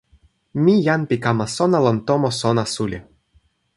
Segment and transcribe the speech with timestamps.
[0.63, 2.99] mi jan pi kama sona lon tomo sona suli.